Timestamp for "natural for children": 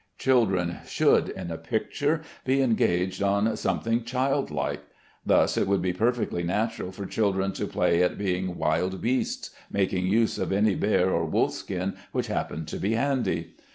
6.41-7.51